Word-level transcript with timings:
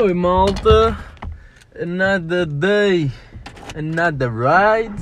Oi 0.00 0.14
malta, 0.14 0.96
another 1.74 2.46
day, 2.46 3.10
another 3.76 4.30
ride. 4.30 4.94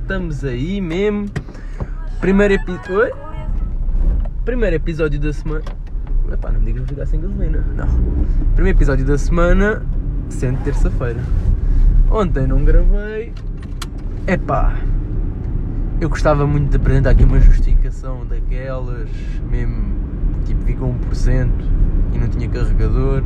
Estamos 0.00 0.42
aí 0.42 0.80
mesmo. 0.80 1.26
Primeiro 2.20 2.54
episódio. 2.54 3.14
Primeiro 4.42 4.76
episódio 4.76 5.20
da 5.20 5.30
semana. 5.30 5.62
Epá, 6.32 6.50
não 6.50 6.58
me 6.58 6.72
digas 6.72 6.84
que 6.84 6.94
vou 6.94 7.04
ficar 7.04 7.06
sem 7.06 7.20
gasolina. 7.20 7.58
Não. 7.76 7.86
Primeiro 8.54 8.78
episódio 8.78 9.04
da 9.04 9.18
semana, 9.18 9.84
sendo 10.30 10.64
terça-feira. 10.64 11.20
Ontem 12.10 12.46
não 12.46 12.64
gravei. 12.64 13.34
Epá. 14.26 14.74
Eu 16.00 16.08
gostava 16.08 16.46
muito 16.46 16.70
de 16.70 16.76
apresentar 16.78 17.10
aqui 17.10 17.24
uma 17.24 17.40
justificação 17.40 18.24
daquelas, 18.24 19.10
mesmo 19.50 20.00
tipo 20.46 20.62
fica 20.62 20.80
1% 20.80 21.50
e 22.14 22.18
não 22.18 22.28
tinha 22.28 22.48
carregador. 22.48 23.22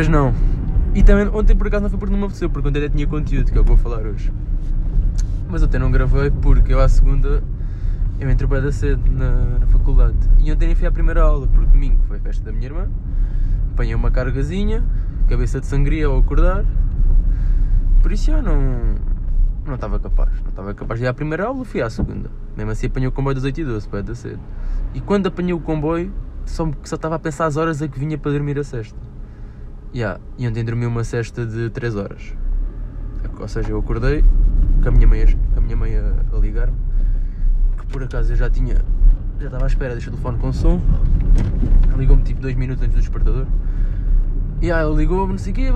Mas 0.00 0.08
não. 0.08 0.32
E 0.94 1.02
também 1.02 1.28
ontem 1.28 1.54
por 1.54 1.66
acaso 1.66 1.82
não 1.82 1.90
foi 1.90 1.98
porque 1.98 2.10
não 2.10 2.20
me 2.20 2.24
apeteceu, 2.24 2.48
porque 2.48 2.66
ontem 2.66 2.78
até 2.78 2.88
tinha 2.88 3.06
conteúdo 3.06 3.52
que 3.52 3.58
é 3.58 3.60
eu 3.60 3.64
vou 3.64 3.76
falar 3.76 4.00
hoje. 4.06 4.32
Mas 5.46 5.62
ontem 5.62 5.78
não 5.78 5.90
gravei 5.90 6.30
porque 6.30 6.72
eu 6.72 6.80
à 6.80 6.88
segunda 6.88 7.42
eu 8.18 8.30
entrei 8.30 8.48
bem 8.48 8.62
da 8.62 8.72
cedo 8.72 9.02
na, 9.12 9.58
na 9.58 9.66
faculdade. 9.66 10.16
E 10.38 10.50
ontem 10.50 10.68
nem 10.68 10.74
fui 10.74 10.86
à 10.86 10.90
primeira 10.90 11.22
aula, 11.22 11.46
porque 11.46 11.66
domingo 11.66 12.00
foi 12.08 12.16
a 12.16 12.20
festa 12.20 12.42
da 12.44 12.50
minha 12.50 12.64
irmã. 12.64 12.88
Apanhei 13.74 13.94
uma 13.94 14.10
cargazinha, 14.10 14.82
cabeça 15.28 15.60
de 15.60 15.66
sangria 15.66 16.06
ao 16.06 16.16
acordar. 16.16 16.64
Por 18.02 18.10
isso 18.10 18.24
já 18.24 18.40
não. 18.40 18.94
Não 19.66 19.74
estava 19.74 20.00
capaz. 20.00 20.30
Não 20.40 20.48
estava 20.48 20.72
capaz 20.72 20.98
de 20.98 21.04
ir 21.04 21.08
à 21.10 21.12
primeira 21.12 21.44
aula, 21.44 21.62
fui 21.62 21.82
à 21.82 21.90
segunda. 21.90 22.30
Mesmo 22.56 22.70
assim 22.70 22.86
apanhei 22.86 23.06
o 23.06 23.12
comboio 23.12 23.34
das 23.34 23.44
8 23.44 23.60
e 23.60 23.64
12, 23.66 23.86
bem 23.86 24.02
da 24.02 24.14
cedo. 24.14 24.40
E 24.94 25.00
quando 25.02 25.26
apanhei 25.26 25.52
o 25.52 25.60
comboio, 25.60 26.10
só, 26.46 26.66
só 26.84 26.96
estava 26.96 27.16
a 27.16 27.18
pensar 27.18 27.44
as 27.44 27.58
horas 27.58 27.82
a 27.82 27.86
que 27.86 27.98
vinha 27.98 28.16
para 28.16 28.32
dormir 28.32 28.58
a 28.58 28.64
sexta. 28.64 29.10
Yeah. 29.92 30.20
E 30.38 30.46
ontem 30.46 30.64
dormi 30.64 30.86
uma 30.86 31.02
cesta 31.02 31.44
de 31.44 31.68
3 31.70 31.96
horas. 31.96 32.34
Ou 33.38 33.48
seja, 33.48 33.70
eu 33.70 33.78
acordei 33.78 34.22
com 34.82 34.88
a 34.88 34.92
minha 34.92 35.06
mãe, 35.06 35.26
com 35.52 35.58
a, 35.58 35.62
minha 35.62 35.76
mãe 35.76 35.96
a, 35.96 36.36
a 36.36 36.38
ligar-me. 36.38 36.76
Que 37.76 37.86
por 37.86 38.02
acaso 38.02 38.32
eu 38.32 38.36
já 38.36 38.48
tinha. 38.48 38.76
Já 39.40 39.46
estava 39.46 39.64
à 39.64 39.66
espera, 39.66 39.92
deixa 39.92 40.08
o 40.08 40.12
telefone 40.12 40.38
com 40.38 40.52
som. 40.52 40.80
Ligou-me 41.96 42.22
tipo 42.22 42.40
2 42.40 42.54
minutos 42.54 42.84
antes 42.84 42.94
do 42.94 43.00
despertador. 43.00 43.46
E 44.60 44.66
yeah, 44.66 44.84
ela 44.84 44.94
ligou-me, 44.94 45.32
não 45.32 45.38
sei 45.38 45.52
o 45.52 45.56
quê. 45.56 45.68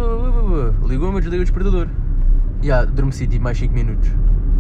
Ligou-me, 0.87 1.17
desliguei 1.17 1.41
o 1.41 1.45
despertador. 1.45 1.89
E 2.63 2.67
yeah, 2.67 2.89
adormeci 2.89 3.27
tipo 3.27 3.43
mais 3.43 3.59
5 3.59 3.75
minutos. 3.75 4.11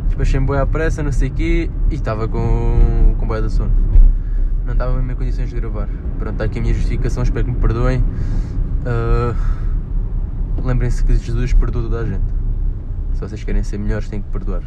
Despachei-me 0.06 0.46
boi 0.46 0.58
à 0.58 0.66
pressa, 0.66 1.02
não 1.02 1.12
sei 1.12 1.28
o 1.28 1.32
quê. 1.32 1.70
E 1.90 1.94
estava 1.94 2.26
com, 2.26 3.14
com 3.18 3.26
boia 3.26 3.42
de 3.42 3.52
sono. 3.52 3.70
Não 4.64 4.72
estava 4.72 4.94
mesmo 4.96 5.12
em 5.12 5.14
condições 5.14 5.50
de 5.50 5.56
gravar. 5.56 5.88
Pronto, 6.18 6.32
está 6.32 6.44
aqui 6.44 6.58
a 6.58 6.62
minha 6.62 6.74
justificação, 6.74 7.22
espero 7.22 7.44
que 7.44 7.50
me 7.50 7.58
perdoem. 7.58 8.02
Uh, 8.84 9.64
Lembrem-se 10.62 11.04
que 11.04 11.14
Jesus 11.14 11.52
perdoa 11.52 11.82
toda 11.82 12.00
a 12.00 12.04
gente. 12.06 12.24
Se 13.12 13.20
vocês 13.20 13.44
querem 13.44 13.62
ser 13.62 13.78
melhores, 13.78 14.08
têm 14.08 14.22
que 14.22 14.28
perdoar. 14.30 14.62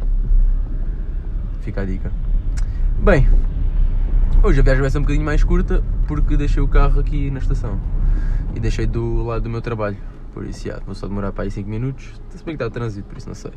Fica 1.60 1.80
a 1.80 1.84
dica. 1.84 2.12
Bem, 3.02 3.28
hoje 4.42 4.60
a 4.60 4.62
viagem 4.62 4.80
vai 4.80 4.90
ser 4.90 4.98
um 4.98 5.02
bocadinho 5.02 5.24
mais 5.24 5.42
curta 5.42 5.82
porque 6.06 6.36
deixei 6.36 6.62
o 6.62 6.68
carro 6.68 7.00
aqui 7.00 7.30
na 7.32 7.40
estação 7.40 7.80
e 8.54 8.60
deixei 8.60 8.86
do 8.86 9.24
lado 9.24 9.42
do 9.42 9.50
meu 9.50 9.60
trabalho. 9.60 9.96
Por 10.32 10.44
isso, 10.46 10.68
já, 10.68 10.78
vou 10.86 10.94
só 10.94 11.08
demorar 11.08 11.32
para 11.32 11.44
aí 11.44 11.50
5 11.50 11.68
minutos. 11.68 12.20
Se 12.30 12.44
bem 12.44 12.56
que 12.56 12.62
está 12.62 12.66
a 12.66 12.70
trânsito, 12.70 13.08
por 13.08 13.18
isso 13.18 13.26
não 13.26 13.34
sei. 13.34 13.52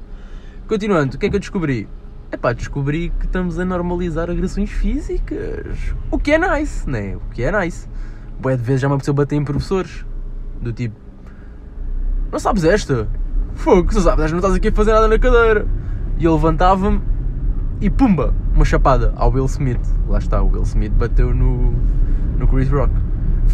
Continuando, 0.68 1.16
o 1.16 1.20
que 1.20 1.28
é 1.28 1.30
que 1.30 1.36
eu 1.36 1.40
descobri? 1.40 1.88
Epá, 2.32 2.54
descobri 2.54 3.12
que 3.20 3.26
estamos 3.26 3.60
a 3.60 3.66
normalizar 3.66 4.32
agressões 4.32 4.72
físicas. 4.72 5.94
O 6.10 6.18
que 6.18 6.32
é 6.32 6.40
nice, 6.40 6.90
né? 6.90 7.18
O 7.18 7.34
que 7.34 7.44
é 7.44 7.52
nice. 7.52 7.88
Boé 8.40 8.58
de 8.58 8.64
vezes 8.64 8.82
já 8.82 8.88
me 8.88 8.96
apeteceu 8.96 9.14
bater 9.14 9.36
em 9.36 9.44
professores. 9.44 10.06
Do 10.62 10.72
tipo, 10.72 10.96
não 12.32 12.40
sabes 12.40 12.64
esta? 12.64 13.08
Fogo, 13.56 13.92
se 13.94 14.02
sabes, 14.02 14.32
não 14.32 14.40
estás 14.40 14.56
aqui 14.56 14.70
a 14.70 14.72
fazer 14.72 14.94
nada 14.94 15.08
na 15.08 15.20
cadeira. 15.20 15.68
E 16.18 16.26
eu 16.26 16.34
levantava-me 16.34 17.02
e 17.82 17.90
pumba, 17.90 18.34
uma 18.54 18.64
chapada 18.64 19.12
ao 19.16 19.32
Will 19.32 19.46
Smith. 19.46 19.82
Lá 20.08 20.20
está, 20.20 20.42
o 20.42 20.52
Will 20.52 20.64
Smith 20.64 20.94
bateu 20.94 21.34
no, 21.34 21.74
no 22.38 22.48
Chris 22.48 22.70
Rock. 22.70 22.94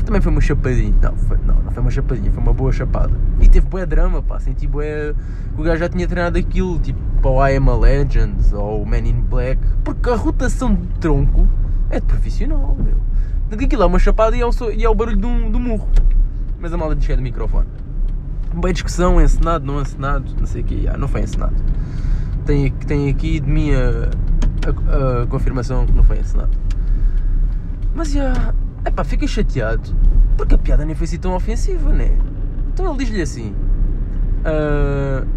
Também 0.05 0.21
foi 0.21 0.31
uma 0.31 0.41
chapadinha. 0.41 0.93
Não, 1.01 1.15
foi, 1.15 1.37
não, 1.45 1.55
não 1.55 1.71
foi 1.71 1.81
uma 1.81 1.91
chapadinha, 1.91 2.31
foi 2.31 2.43
uma 2.43 2.53
boa 2.53 2.71
chapada. 2.71 3.13
E 3.39 3.47
teve 3.47 3.67
bué 3.67 3.85
drama, 3.85 4.21
pá, 4.21 4.39
senti 4.39 4.67
bué... 4.67 5.13
O 5.57 5.63
gajo 5.63 5.79
já 5.79 5.89
tinha 5.89 6.07
treinado 6.07 6.37
aquilo, 6.37 6.77
tipo, 6.79 6.99
para 7.21 7.31
o 7.31 7.45
I 7.45 7.55
Am 7.55 7.69
a 7.69 7.75
Legend 7.75 8.53
ou 8.53 8.83
o 8.83 8.85
Man 8.85 8.99
in 8.99 9.21
Black. 9.21 9.59
Porque 9.83 10.09
a 10.09 10.15
rotação 10.15 10.75
de 10.75 10.87
tronco 10.99 11.47
é 11.89 11.99
de 11.99 12.05
profissional, 12.05 12.77
meu. 12.79 12.95
Aquilo 13.51 13.83
é 13.83 13.85
uma 13.85 13.99
chapada 13.99 14.35
e 14.35 14.41
é 14.41 14.45
o, 14.45 14.51
e 14.71 14.83
é 14.83 14.89
o 14.89 14.93
barulho 14.93 15.17
do, 15.17 15.49
do 15.49 15.59
murro. 15.59 15.87
Mas 16.59 16.73
a 16.73 16.77
malda 16.77 16.95
diz 16.95 17.05
que 17.05 17.13
é 17.13 17.15
do 17.15 17.21
microfone. 17.21 17.67
Boa 18.53 18.73
discussão, 18.73 19.21
encenado, 19.21 19.65
não 19.65 19.81
encenado, 19.81 20.33
não 20.39 20.45
sei 20.45 20.61
o 20.61 20.65
que, 20.65 20.87
ah, 20.87 20.97
não 20.97 21.07
foi 21.07 21.21
encenado. 21.21 21.55
Tem, 22.45 22.71
tem 22.71 23.09
aqui 23.09 23.39
de 23.39 23.49
mim 23.49 23.71
a, 23.73 24.09
a, 24.67 25.23
a 25.23 25.27
confirmação 25.27 25.85
que 25.85 25.91
não 25.91 26.03
foi 26.03 26.19
encenado. 26.19 26.57
Mas 27.93 28.11
já, 28.11 28.53
é 28.85 28.89
pá, 28.89 29.03
fiquei 29.03 29.27
chateado 29.27 29.93
porque 30.37 30.53
a 30.53 30.57
piada 30.57 30.85
nem 30.85 30.95
foi 30.95 31.05
assim 31.05 31.17
tão 31.17 31.33
ofensiva, 31.35 31.91
né? 31.91 32.11
Então 32.71 32.87
ele 32.87 33.03
diz-lhe 33.03 33.21
assim: 33.21 33.55
uh, 34.45 35.27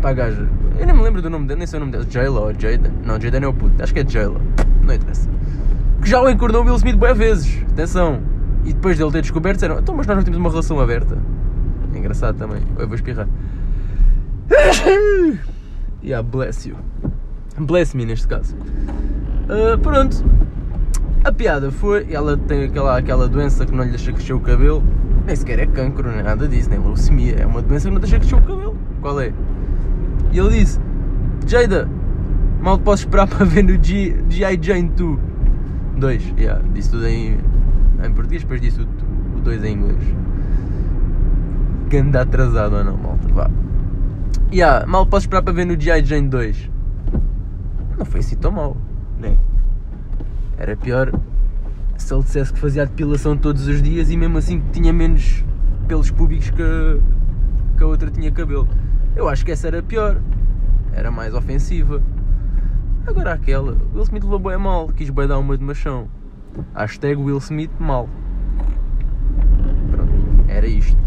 pá, 0.00 0.12
gaja, 0.12 0.48
eu 0.78 0.86
nem 0.86 0.94
me 0.94 1.02
lembro 1.02 1.20
do 1.20 1.28
nome 1.28 1.46
dele, 1.46 1.58
nem 1.58 1.66
sei 1.66 1.78
o 1.78 1.80
nome 1.80 1.92
dele, 1.92 2.06
Jayla 2.08 2.40
ou 2.40 2.52
Jaden? 2.52 2.92
Não, 3.04 3.20
Jaden 3.20 3.42
é 3.42 3.48
o 3.48 3.52
puto, 3.52 3.82
acho 3.82 3.92
que 3.92 4.00
é 4.00 4.08
Jayla, 4.08 4.40
não 4.82 4.94
interessa. 4.94 5.28
Que 6.00 6.08
já 6.08 6.22
o 6.22 6.30
encordou 6.30 6.62
o 6.62 6.64
Will 6.64 6.76
Smith 6.76 6.96
boas 6.96 7.18
vezes, 7.18 7.62
atenção. 7.72 8.22
E 8.64 8.72
depois 8.72 8.98
dele 8.98 9.10
ter 9.12 9.20
descoberto, 9.20 9.56
disseram: 9.56 9.78
então, 9.78 9.94
mas 9.94 10.06
nós 10.06 10.16
não 10.16 10.24
temos 10.24 10.38
uma 10.38 10.50
relação 10.50 10.80
aberta. 10.80 11.18
É 11.92 11.98
engraçado 11.98 12.36
também. 12.36 12.62
Eu 12.78 12.86
vou 12.86 12.94
espirrar. 12.94 13.28
yeah, 16.02 16.26
bless 16.26 16.68
you. 16.68 16.76
Bless 17.58 17.96
me 17.96 18.04
neste 18.04 18.26
caso. 18.26 18.56
Uh, 19.44 19.78
pronto. 19.78 20.24
A 21.24 21.32
piada 21.32 21.70
foi. 21.70 22.06
Ela 22.12 22.36
tem 22.36 22.64
aquela, 22.64 22.98
aquela 22.98 23.28
doença 23.28 23.64
que 23.64 23.72
não 23.72 23.84
lhe 23.84 23.90
deixa 23.90 24.12
crescer 24.12 24.32
o 24.32 24.40
cabelo. 24.40 24.82
Nem 25.26 25.36
sequer 25.36 25.58
é 25.58 25.66
cancro, 25.66 26.10
nem 26.10 26.22
nada 26.22 26.46
disso, 26.48 26.68
nem 26.68 26.78
leucemia. 26.78 27.36
É 27.36 27.46
uma 27.46 27.62
doença 27.62 27.88
que 27.88 27.94
não 27.94 28.00
deixa 28.00 28.18
crescer 28.18 28.34
o 28.34 28.42
cabelo. 28.42 28.76
Qual 29.00 29.20
é? 29.20 29.32
E 30.32 30.38
ele 30.38 30.50
disse: 30.50 30.80
Jada, 31.46 31.88
mal 32.60 32.78
posso 32.78 33.04
esperar 33.04 33.26
para 33.28 33.44
ver 33.44 33.62
no 33.62 33.82
G.I. 33.82 34.58
Jane 34.60 34.88
2. 34.88 35.18
2, 35.96 36.34
yeah, 36.36 36.60
disse 36.74 36.90
tudo 36.90 37.06
em, 37.06 37.38
em 38.02 38.12
português, 38.12 38.42
depois 38.42 38.60
disse 38.60 38.80
o 38.80 39.40
2 39.40 39.64
em 39.64 39.72
inglês 39.72 40.14
anda 41.96 42.22
atrasado 42.22 42.76
ou 42.76 42.84
não, 42.84 42.96
malta. 42.96 43.28
Vá. 43.32 43.50
Yeah, 44.52 44.86
mal 44.86 45.06
posso 45.06 45.26
esperar 45.26 45.42
para 45.42 45.52
ver 45.52 45.64
no 45.64 45.80
G.I. 45.80 46.04
Jane 46.04 46.28
2. 46.28 46.70
Não 47.98 48.04
foi 48.04 48.20
assim 48.20 48.36
tão 48.36 48.50
mal, 48.50 48.76
né? 49.18 49.36
Era 50.58 50.76
pior 50.76 51.12
se 51.96 52.12
ele 52.12 52.22
dissesse 52.22 52.52
que 52.52 52.58
fazia 52.58 52.82
a 52.82 52.84
depilação 52.84 53.36
todos 53.36 53.66
os 53.68 53.80
dias 53.80 54.10
e 54.10 54.16
mesmo 54.16 54.38
assim 54.38 54.62
tinha 54.72 54.92
menos 54.92 55.44
pelos 55.86 56.10
públicos 56.10 56.50
que, 56.50 57.00
que 57.76 57.82
a 57.82 57.86
outra 57.86 58.10
tinha 58.10 58.30
cabelo. 58.30 58.68
Eu 59.14 59.28
acho 59.28 59.44
que 59.44 59.52
essa 59.52 59.68
era 59.68 59.82
pior. 59.82 60.20
Era 60.92 61.10
mais 61.10 61.34
ofensiva. 61.34 62.02
Agora 63.06 63.32
aquela, 63.32 63.76
Will 63.92 64.02
Smith 64.02 64.24
levou 64.24 64.38
bem 64.38 64.56
mal, 64.56 64.88
quis 64.88 65.10
bem 65.10 65.26
dar 65.26 65.38
uma 65.38 65.56
de 65.56 65.64
machão. 65.64 66.08
Hashtag 66.74 67.20
Will 67.20 67.38
Smith 67.38 67.70
mal. 67.78 68.08
Pronto, 69.90 70.12
era 70.48 70.66
isto 70.66 71.04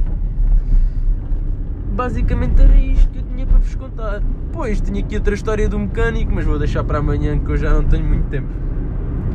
basicamente 1.98 2.62
era 2.62 2.76
isto 2.76 3.10
que 3.10 3.18
eu 3.18 3.24
tinha 3.24 3.46
para 3.48 3.58
vos 3.58 3.74
contar. 3.74 4.22
Pois, 4.54 4.80
tinha 4.80 5.04
aqui 5.04 5.16
outra 5.16 5.34
história 5.34 5.68
do 5.68 5.80
mecânico, 5.80 6.32
mas 6.32 6.46
vou 6.46 6.60
deixar 6.60 6.84
para 6.84 7.00
amanhã 7.00 7.40
que 7.40 7.50
eu 7.50 7.58
já 7.58 7.74
não 7.74 7.84
tenho 7.84 8.06
muito 8.06 8.30
tempo. 8.30 8.48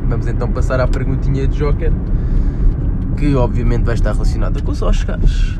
Vamos 0.07 0.27
então 0.27 0.49
passar 0.49 0.79
à 0.79 0.87
perguntinha 0.87 1.45
de 1.45 1.57
Joker, 1.57 1.91
que 3.17 3.35
obviamente 3.35 3.83
vai 3.83 3.95
estar 3.95 4.13
relacionada 4.13 4.61
com 4.61 4.71
os 4.71 4.81
Oscars. 4.81 5.59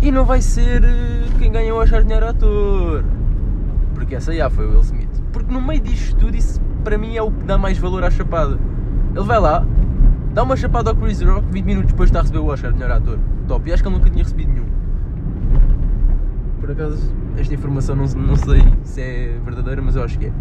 E 0.00 0.12
não 0.12 0.24
vai 0.24 0.40
ser 0.40 0.84
eh, 0.84 1.24
quem 1.38 1.50
ganha 1.50 1.74
o 1.74 1.78
Oscar 1.78 2.04
melhor 2.04 2.22
ator, 2.22 3.04
porque 3.92 4.14
essa 4.14 4.32
já 4.32 4.48
foi 4.48 4.66
o 4.66 4.70
Will 4.70 4.80
Smith. 4.82 5.22
Porque 5.32 5.52
no 5.52 5.60
meio 5.60 5.80
disto 5.80 6.16
tudo, 6.16 6.36
isso 6.36 6.60
para 6.84 6.96
mim 6.96 7.16
é 7.16 7.22
o 7.22 7.32
que 7.32 7.44
dá 7.44 7.58
mais 7.58 7.76
valor 7.76 8.04
à 8.04 8.10
chapada. 8.10 8.56
Ele 9.14 9.24
vai 9.24 9.40
lá, 9.40 9.66
dá 10.32 10.42
uma 10.42 10.56
chapada 10.56 10.90
ao 10.90 10.96
Chris 10.96 11.20
Rock, 11.20 11.46
20 11.50 11.64
minutos 11.64 11.90
depois 11.92 12.08
está 12.08 12.20
a 12.20 12.22
receber 12.22 12.38
o 12.38 12.46
Oscar 12.46 12.72
de 12.72 12.78
melhor 12.78 12.96
ator. 12.96 13.18
Top, 13.48 13.68
e 13.68 13.72
acho 13.72 13.82
que 13.82 13.88
ele 13.88 13.96
nunca 13.96 14.10
tinha 14.10 14.24
recebido 14.24 14.52
nenhum 14.52 14.80
por 16.70 16.82
acaso 16.84 17.12
esta 17.36 17.52
informação 17.52 17.96
não, 17.96 18.06
não 18.06 18.36
sei 18.36 18.62
se 18.84 19.00
é 19.00 19.40
verdadeira, 19.44 19.82
mas 19.82 19.96
eu 19.96 20.04
acho 20.04 20.18
que 20.18 20.26
é. 20.26 20.32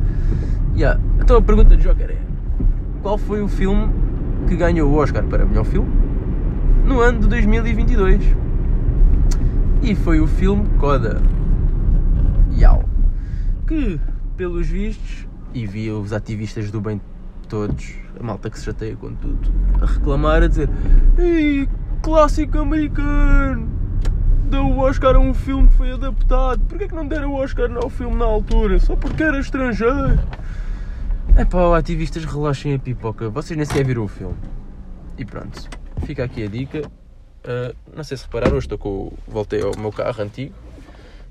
Yeah. 0.76 1.00
Então 1.20 1.38
a 1.38 1.42
pergunta 1.42 1.76
de 1.76 1.84
Joker 1.84 2.12
é: 2.12 2.18
qual 3.02 3.18
foi 3.18 3.42
o 3.42 3.48
filme 3.48 3.90
que 4.48 4.56
ganhou 4.56 4.92
o 4.92 4.96
Oscar 4.96 5.24
para 5.24 5.46
melhor 5.46 5.66
filme 5.66 5.90
no 6.86 7.00
ano 7.00 7.22
de 7.22 7.28
2022? 7.28 8.22
E 9.82 9.96
foi 9.96 10.20
o 10.20 10.28
filme 10.28 10.68
Coda. 10.78 11.22
Yau. 12.58 12.84
Que, 13.66 14.00
pelos 14.36 14.68
vistos, 14.68 15.28
e 15.54 15.66
vi 15.66 15.90
os 15.90 16.12
ativistas 16.12 16.70
do 16.70 16.82
bem 16.82 17.02
todos, 17.50 17.96
a 18.18 18.24
malta 18.24 18.50
que 18.50 18.58
se 18.58 18.66
chateia 18.66 18.96
com 18.96 19.14
tudo, 19.16 19.52
a 19.82 19.86
reclamar, 19.86 20.44
a 20.44 20.48
dizer: 20.48 20.70
Ei, 21.18 21.68
clássico 22.02 22.60
americano! 22.60 23.68
The 24.50 24.58
Oscar 24.58 25.16
a 25.16 25.20
um 25.20 25.34
filme 25.34 25.68
que 25.68 25.76
foi 25.76 25.92
adaptado. 25.92 26.60
Porquê 26.66 26.88
que 26.88 26.96
não 26.96 27.08
deram 27.08 27.34
o 27.34 27.36
Oscar 27.36 27.70
ao 27.78 27.90
filme 27.90 28.16
na 28.16 28.26
altura? 28.26 28.80
Só 28.80 28.96
porque 28.96 29.22
era 29.22 29.40
estrangeiro. 29.40 30.20
É 31.36 31.46
pá, 31.46 31.78
ativistas, 31.78 32.26
relaxem 32.26 32.74
a 32.74 32.80
pipoca. 32.80 33.30
Vocês 33.30 33.56
nem 33.56 33.66
sequer 33.66 33.86
viram 33.86 34.04
o 34.04 34.08
filme. 34.08 34.36
E 35.18 35.26
pronto, 35.26 35.70
fica 36.04 36.24
aqui 36.24 36.44
a 36.44 36.48
dica. 36.48 36.82
Uh, 36.82 37.76
não 37.96 38.04
sei 38.04 38.18
se 38.18 38.24
repararam, 38.24 38.58
hoje 38.58 38.66
estou 38.66 38.78
com. 38.78 39.14
Voltei 39.28 39.62
ao 39.62 39.72
meu 39.78 39.92
carro 39.92 40.24
antigo. 40.24 40.56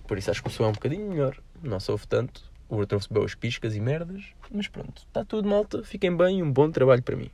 Por 0.06 0.16
isso 0.16 0.30
acho 0.30 0.40
que 0.40 0.48
o 0.48 0.52
som 0.52 0.64
é 0.64 0.68
um 0.68 0.72
bocadinho 0.72 1.08
melhor. 1.10 1.36
Não 1.60 1.80
sofro 1.80 2.06
tanto. 2.06 2.47
O 2.68 2.76
outro 2.76 2.98
recebeu 2.98 3.24
as 3.24 3.34
piscas 3.34 3.74
e 3.74 3.80
merdas. 3.80 4.24
Mas 4.50 4.68
pronto, 4.68 5.02
está 5.06 5.24
tudo 5.24 5.48
malta. 5.48 5.82
Fiquem 5.82 6.14
bem 6.14 6.40
e 6.40 6.42
um 6.42 6.52
bom 6.52 6.70
trabalho 6.70 7.02
para 7.02 7.16
mim. 7.16 7.30